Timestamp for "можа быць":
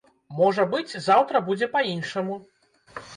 0.37-0.95